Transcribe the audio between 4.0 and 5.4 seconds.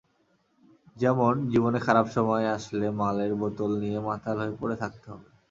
মাতাল হয়ে পড়ে থাকতে হবে।